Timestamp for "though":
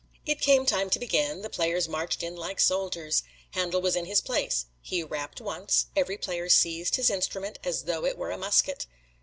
7.83-8.03